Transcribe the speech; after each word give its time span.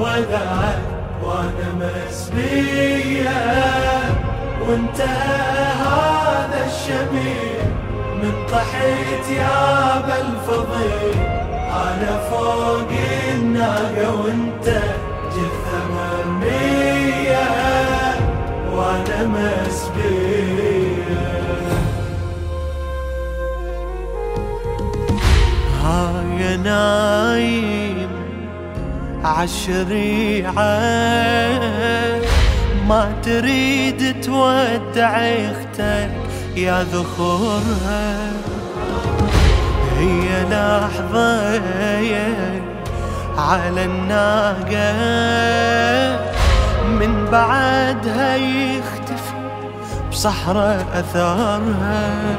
ودعت 0.00 0.82
وأنا 1.22 1.68
مسبية. 1.80 3.40
وانتهى 4.68 5.64
هذا 5.86 6.66
الشميل 6.66 7.62
من 8.22 8.34
طحيت 8.52 9.26
يا 9.38 10.00
بالفضيل. 10.06 11.18
أنا 11.72 12.12
فوق 12.30 12.90
الناقة 13.34 14.14
وأنت 14.20 14.66
جثة 15.32 15.78
مرمية. 15.94 17.46
وأنا 18.72 19.18
مسبية. 19.26 20.25
عالشريعة 29.36 30.54
ما 32.88 33.12
تريد 33.22 34.20
تودع 34.20 35.18
أختك 35.18 36.10
يا 36.56 36.82
ذخورها. 36.82 38.32
هي 39.98 40.44
لحظة 40.50 41.60
على 43.38 43.84
الناقة. 43.84 44.92
من 46.88 47.26
بعدها 47.32 48.36
يختفي 48.36 49.36
بصحراء 50.10 50.86
أثارها. 50.94 52.36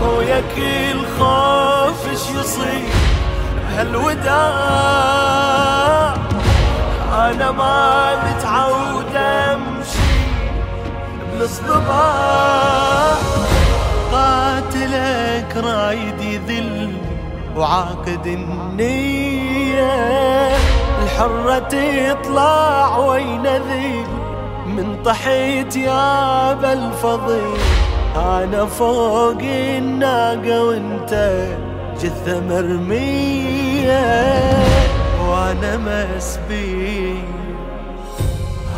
خويا 0.00 0.42
كل 0.56 0.98
خوف 1.18 2.12
يصير؟ 2.12 3.11
بهالوداع. 3.72 4.92
أنا 7.12 7.50
ما 7.50 8.14
متعود 8.16 9.16
أمشي 9.16 10.20
بالاصطباع 11.32 13.14
قاتلك 14.12 15.56
رايد 15.56 16.20
يذل 16.20 16.92
وعاقد 17.56 18.26
النية. 18.26 19.92
الحرة 21.02 21.58
تطلع 22.12 22.96
وين 22.96 23.46
ذيل 23.46 24.06
من 24.66 25.02
طحيت 25.04 25.76
يا 25.76 26.52
بالفضيل 26.52 27.60
أنا 28.16 28.66
فوق 28.66 29.42
الناقة 29.42 30.62
وأنت 30.62 31.42
جثة 32.02 32.40
مرمية. 32.40 33.61
وأنا 35.20 35.76
مسبي 35.76 37.14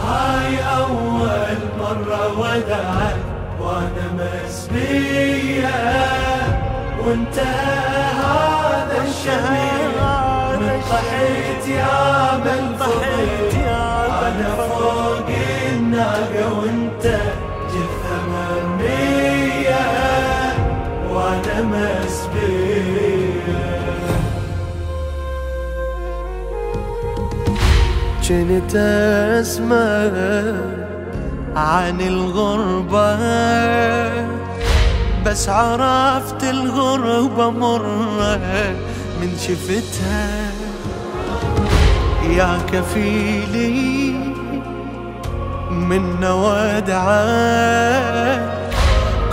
هاي 0.04 0.58
أول 0.78 1.58
مرة 1.78 2.38
ودعت 2.38 3.16
وأنا 3.60 4.06
مسبية 4.18 5.74
وانتهى 7.06 8.04
هذا 8.12 8.98
الشهيد 9.08 9.94
من 10.60 10.80
طحيت 10.90 11.64
يا 11.68 12.36
بالفضيل 12.44 13.64
أنا 14.22 14.48
فوق 14.56 15.28
الناقة 15.72 16.58
وأنت 16.58 17.04
جثة 17.70 18.16
مرمية 18.28 19.84
وأنا 21.10 21.56
مسبية 21.62 23.04
كنت 28.28 28.76
اسمع 29.40 30.10
عن 31.56 32.00
الغربة. 32.00 33.16
بس 35.26 35.48
عرفت 35.48 36.44
الغربة 36.44 37.50
مرة 37.50 38.38
من 39.20 39.36
شفتها. 39.40 40.52
يا 42.30 42.58
كفيلي 42.72 44.14
من 45.70 46.24
ودعك 46.24 47.74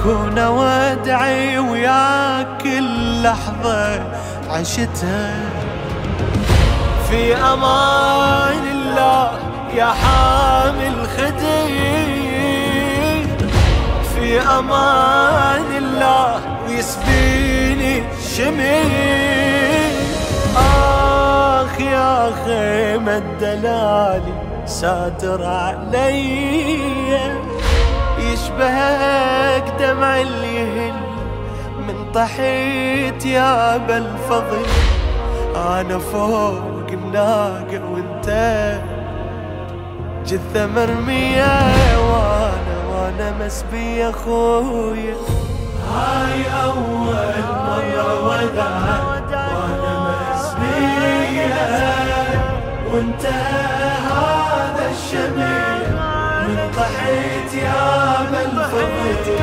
كون 0.03 0.39
ودعي 0.39 1.59
وياك 1.59 2.47
كل 2.63 3.23
لحظة 3.23 4.03
عشتها. 4.49 5.35
في 7.09 7.35
أمان 7.35 8.70
الله 8.91 9.31
يا 9.75 9.85
حامل 9.85 11.07
خدير 11.17 12.47
في 14.13 14.41
أمان 14.41 15.69
الله 15.77 16.41
ويسبيني 16.67 18.03
شمير 18.35 19.93
آخ 20.57 21.79
يا 21.79 22.31
خيمة 22.45 23.17
الدلالي 23.17 24.33
ساتر 24.65 25.45
علي. 25.45 26.81
يشبهك 28.19 29.65
دمع 29.79 30.21
اليهل 30.21 30.93
من 31.87 32.11
طحيت 32.13 33.25
يا 33.25 33.77
بالفضل. 33.77 34.65
أنا 35.55 35.99
فوق 35.99 36.70
الناقة 37.11 37.81
وانت 37.91 38.27
جثة 40.25 40.67
مرمية 40.67 41.53
وأنا 41.99 42.77
وأنا 42.89 43.45
مسبي 43.45 43.97
يا 43.97 44.11
خويا 44.11 45.15
هاي 45.91 46.39
أول 46.63 47.35
مرة 47.67 48.07
ودعت 48.27 49.31
وأنا 49.31 49.93
مسبية. 50.31 51.53
وانتهى 52.93 53.91
هذا 54.11 54.85
الشميل 54.91 55.87
من 56.47 56.59
طحيت 56.77 57.51
يا 57.53 58.17
بالفضيل. 58.31 59.37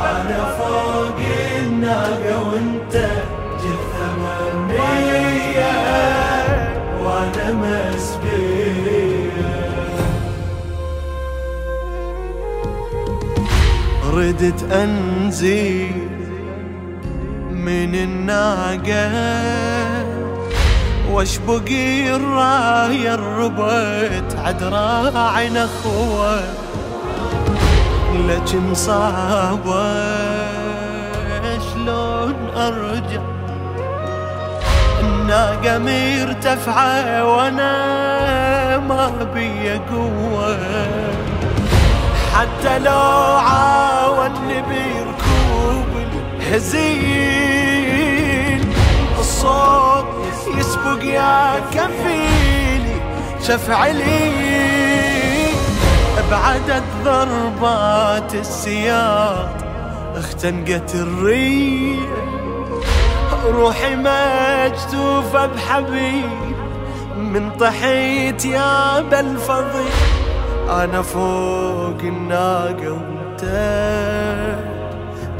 أنا 0.00 0.38
فوق 0.58 1.18
الناقة 1.58 2.34
وانت 2.52 2.94
جثة 3.62 4.04
مرمية. 4.18 6.23
ردت 14.14 14.72
انزل 14.72 15.90
من 17.50 17.94
الناقة 17.94 19.10
واشبق 21.10 21.68
الراية 22.14 23.14
الربت 23.14 24.36
عدراعي 24.44 25.50
نخوة 25.50 26.40
لكن 28.28 28.74
صعبة 28.74 29.94
شلون 31.58 32.34
أرجع؟ 32.56 33.33
الناقة 35.24 35.78
مرتفعة 35.78 37.24
وأنا 37.24 38.78
ما 38.78 39.10
بي 39.34 39.72
قوة. 39.72 40.58
حتى 42.34 42.78
لو 42.78 43.36
عاوني 43.48 44.62
بركوب 44.62 45.86
الهزيل 46.40 47.14
الصوت 49.18 50.06
يسبق 50.58 51.04
يا 51.04 51.60
كفيلي 51.70 53.00
شفع 53.48 53.86
لي. 53.86 54.44
بعدد 56.30 56.82
ضربات 57.04 58.34
السياط 58.34 59.48
اختنقت 60.16 60.94
الريح. 60.94 62.33
روحي 63.44 63.96
مجتوفة 63.96 65.46
بحبيب. 65.46 66.54
من 67.16 67.50
طحيت 67.50 68.44
يا 68.44 69.00
بالفضيل 69.00 69.92
أنا 70.70 71.02
فوق 71.02 72.00
الناقة 72.00 72.92
وانت 72.92 73.44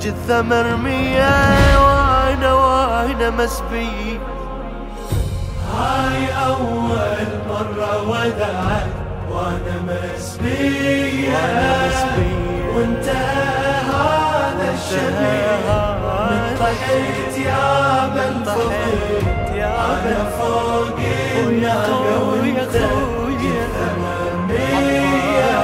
جثة 0.00 0.42
مرمية 0.42 1.34
وأنا 1.84 2.52
وأنا 2.54 3.30
مسبي. 3.30 4.20
هاي 5.74 6.46
أول 6.46 7.26
مرة 7.48 8.02
ودعت 8.10 8.86
وأنا 9.30 9.76
مسبية 9.86 11.34
وأنا 11.34 11.86
مسبية. 11.86 12.76
وانتهى 12.76 13.74
هذا 13.90 14.74
الشبيب 14.74 15.83
من 16.30 16.56
طحيت 16.60 17.34
يا 17.46 18.06
بالفضل 18.14 19.34
أنا 19.64 20.24
فوق 20.38 20.98
الناقة 21.48 22.28
وانت 22.28 22.76
ثمانية 23.74 25.54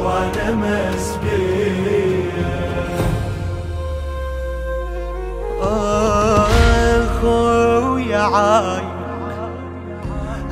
وأنا 0.00 0.46
مسبية 0.50 2.34
اخويا 6.92 8.18
عايق 8.22 8.94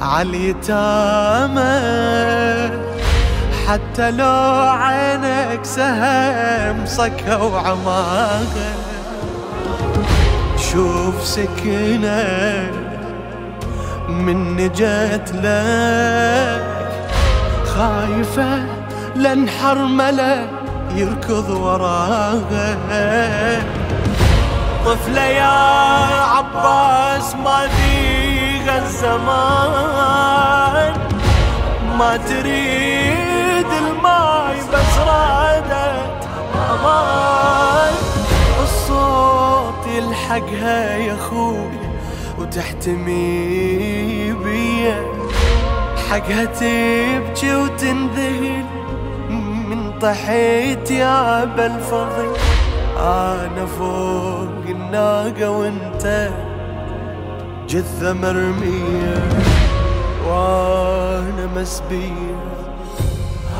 عاليتامى 0.00 1.72
حتى 3.68 4.10
لو 4.10 4.68
عينك 4.68 5.60
سهم 5.64 6.86
صكة 6.86 7.42
وعماغة 7.44 8.81
شوف 10.72 11.24
سكينة 11.24 12.70
من 14.08 14.56
نجت 14.56 15.32
لك. 15.34 16.62
خايفة 17.66 18.66
لن 19.16 19.48
حرملة 19.48 20.48
يركض 20.94 21.50
وراها 21.50 22.76
طفلة 24.86 25.22
يا 25.22 25.44
عباس 26.22 27.34
ما 27.34 27.68
ذيغ 27.76 28.78
الزمان. 28.78 30.12
ما 31.98 32.16
تريد 32.16 32.91
يلحقها 40.32 40.96
يا 40.96 41.16
خوي 41.16 41.70
وتحتمي 42.38 44.32
بيا. 44.32 45.04
حقها 46.10 46.44
تبكي 46.44 47.56
وتنذهل. 47.56 48.64
من 49.28 49.98
طحيت 49.98 50.90
يا 50.90 51.44
بالفضل 51.44 52.28
أنا 52.98 53.66
فوق 53.66 54.64
الناقة 54.68 55.50
وأنت 55.50 56.30
جثة 57.68 58.12
مرمية. 58.12 59.28
وأنا 60.28 61.46
مسبية. 61.56 62.36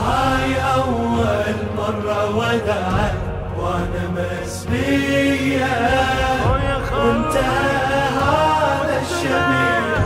هاي 0.04 0.54
أول 0.74 1.54
مرة 1.76 2.36
ودعت 2.36 3.31
وأنا 3.62 4.04
مسبية 4.16 5.74
وانتهى 6.96 8.08
هذا 8.18 8.96
الشبيه 9.02 9.98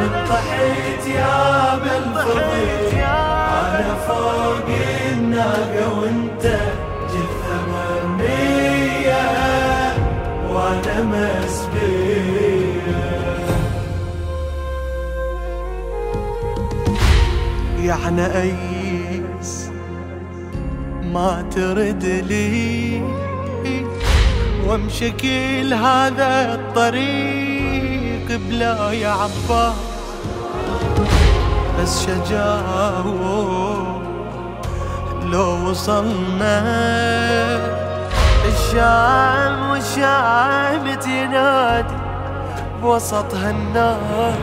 من 0.00 0.12
طحيت 0.28 1.04
يا 1.16 1.74
بالفضل 1.74 2.98
أنا 3.04 3.94
فوق 4.08 4.68
الناقة 5.12 5.84
وانت 6.00 6.44
جثة 7.10 7.56
مرمية. 7.68 9.24
وأنا 10.50 10.96
مسبية 11.02 12.64
يعني 17.84 18.26
أيس 18.26 19.70
ما 21.14 21.44
ترد 21.54 22.04
لي. 22.04 23.02
وامشي 24.66 25.10
كل 25.10 25.74
هذا 25.74 26.54
الطريق 26.54 28.40
بلا 28.48 28.92
يا 28.92 29.14
بس 31.78 32.06
شجاعة 32.06 33.04
لو 35.32 35.70
وصلنا. 35.70 36.58
الشام 38.48 39.70
والشام 39.70 40.94
تنادي 40.94 41.94
بوسط 42.82 43.34
هالنار 43.34 44.34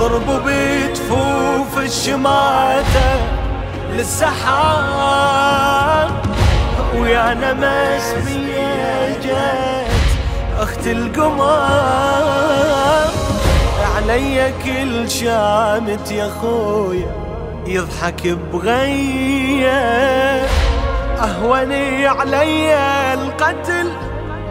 ضربوا 0.00 0.38
بجفوف 0.38 1.78
الشماتة. 1.78 3.35
للسحاب. 3.92 5.46
ويا 6.94 7.34
نمس 7.34 8.14
بيا 8.26 9.18
جت 9.24 10.06
أخت 10.60 10.86
القمر. 10.86 12.26
علي 13.96 14.52
كل 14.64 15.10
شامت 15.10 16.10
يا 16.10 16.30
خويا 16.40 17.10
يضحك 17.66 18.26
بغية. 18.52 19.76
أهوني 21.16 22.06
علي 22.06 22.74
القتل 23.14 23.90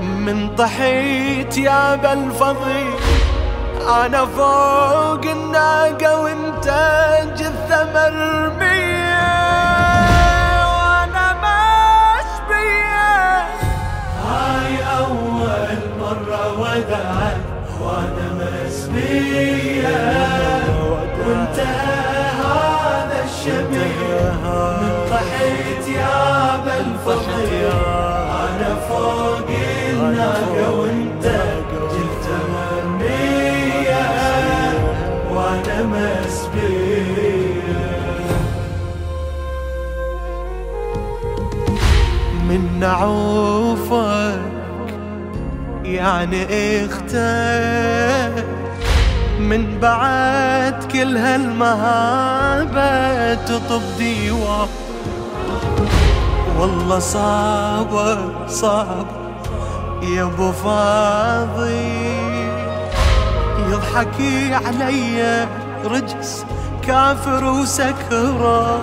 من 0.01 0.55
طحيت 0.55 1.57
يا 1.57 1.95
بالفضل 1.95 2.85
أنا 4.05 4.25
فوق 4.25 5.31
الناقة 5.31 6.19
وانت 6.21 6.67
جثة 7.37 7.83
مرمية 7.93 8.74
وانتهى 21.27 22.25
هذا 22.41 23.19
الشبيه 23.25 24.31
من 26.65 26.97
أنا 28.41 28.75
فوق 28.89 29.49
الناقة 29.89 30.71
وأنت 30.71 31.25
وأنا 35.31 35.83
من 42.49 42.79
نعوفك 42.79 44.39
يعني 45.85 46.45
أختك 46.85 48.45
من 49.49 49.79
بعد 49.79 50.83
كل 50.91 51.17
هالمهابة 51.17 52.83
تطب 53.33 53.81
ديوان 53.97 54.67
والله 56.59 56.99
صعبة 56.99 58.17
صعبة. 58.47 59.05
يا 60.01 60.23
أبو 60.23 60.51
فاضي 60.51 62.15
يضحكي 63.69 64.53
علي 64.53 65.47
رجس 65.85 66.45
كافر 66.87 67.43
وسكران 67.43 68.79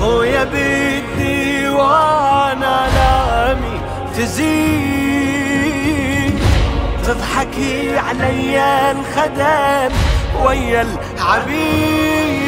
خويا 0.00 0.44
بدي 0.44 1.68
وأنا 1.68 2.90
تزيد 4.16 5.09
تضحكي 7.20 7.98
علي 7.98 8.56
الخدم 8.90 9.92
ويا 10.44 10.86
العبيد. 11.16 12.40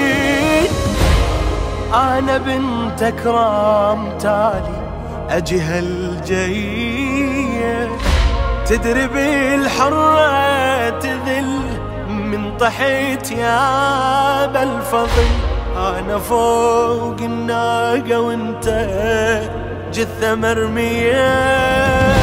أنا 1.94 2.38
بنت 2.38 3.02
أكرام 3.02 4.18
تالي 4.18 4.82
أجي 5.30 5.60
هالجيه 5.60 6.78
تدري 8.66 9.06
بالحرة 9.06 10.88
تذل 10.88 11.60
من 12.08 12.56
طحيت 12.56 13.30
يا 13.30 14.46
بالفضل. 14.46 15.26
أنا 15.76 16.18
فوق 16.18 17.16
الناقة 17.20 18.20
وانت 18.20 18.88
جثة 19.94 20.34
مرمية. 20.34 22.21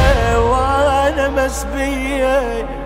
وأنا 1.20 1.46
مسبية. 1.46 2.79